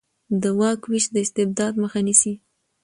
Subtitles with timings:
[0.41, 2.33] د واک وېش د استبداد مخه نیسي